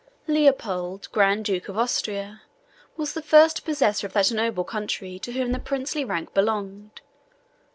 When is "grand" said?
1.11-1.45